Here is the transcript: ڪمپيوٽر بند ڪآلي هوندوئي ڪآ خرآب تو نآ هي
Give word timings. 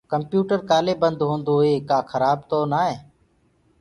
ڪمپيوٽر 0.11 0.59
بند 0.61 0.67
ڪآلي 0.69 0.93
هوندوئي 1.29 1.73
ڪآ 1.89 1.99
خرآب 2.11 2.37
تو 2.49 2.57
نآ 2.71 2.81
هي 2.89 2.95